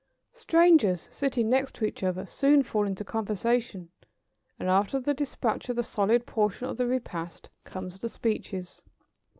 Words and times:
]Strangers 0.45 1.07
sitting 1.11 1.47
next 1.47 1.75
to 1.75 1.85
each 1.85 2.01
other 2.01 2.25
soon 2.25 2.63
fall 2.63 2.87
into 2.87 3.03
conversation, 3.03 3.91
and 4.57 4.67
after 4.67 4.99
the 4.99 5.13
dispatch 5.13 5.69
of 5.69 5.75
the 5.75 5.83
solid 5.83 6.25
portion 6.25 6.67
of 6.67 6.77
the 6.77 6.87
repast 6.87 7.51
come 7.65 7.87
the 7.89 8.09
speeches. 8.09 8.83